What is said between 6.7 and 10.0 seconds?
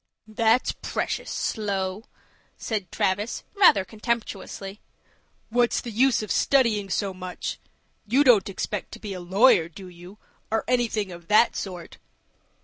so much? You don't expect to be a lawyer, do